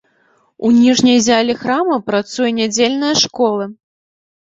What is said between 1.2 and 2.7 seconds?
зале храма працуе